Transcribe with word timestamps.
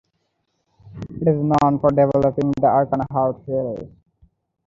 It 1.11 1.27
is 1.27 1.35
known 1.43 1.79
for 1.79 1.91
developing 1.91 2.51
the 2.59 2.65
"Arcana 2.65 3.05
Heart" 3.11 3.45
series. 3.45 3.91